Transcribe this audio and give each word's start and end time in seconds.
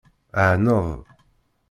Ɛaned. 0.41 0.69